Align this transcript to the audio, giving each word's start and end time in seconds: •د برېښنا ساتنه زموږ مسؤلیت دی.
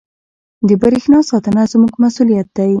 •د 0.67 0.69
برېښنا 0.81 1.19
ساتنه 1.29 1.63
زموږ 1.71 1.93
مسؤلیت 2.03 2.47
دی. 2.57 2.69